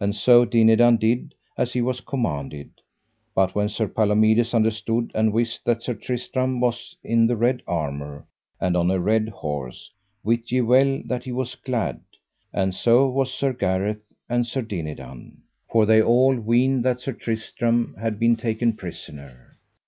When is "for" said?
15.70-15.86